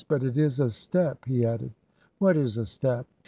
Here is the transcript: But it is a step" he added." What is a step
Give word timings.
But 0.07 0.23
it 0.23 0.35
is 0.35 0.59
a 0.59 0.71
step" 0.71 1.25
he 1.25 1.45
added." 1.45 1.73
What 2.17 2.35
is 2.35 2.57
a 2.57 2.65
step 2.65 3.05